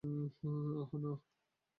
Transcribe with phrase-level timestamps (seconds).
[0.03, 1.11] আহ, না!